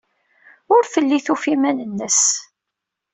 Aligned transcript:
Ur 0.75 0.83
telli 0.93 1.19
tufa 1.25 1.49
iman-nnes. 1.53 2.21